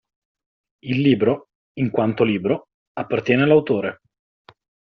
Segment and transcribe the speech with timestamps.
[0.85, 4.01] Il libro, in quanto libro, appartiene all‘autore.